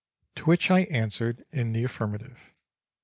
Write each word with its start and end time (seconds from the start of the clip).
—to 0.33 0.45
which 0.45 0.71
I 0.71 0.79
answered 0.85 1.45
in 1.51 1.73
the 1.73 1.83
affirmative. 1.83 2.39